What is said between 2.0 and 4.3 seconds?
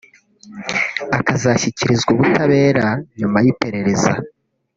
ubutabera nyum ay’iperereza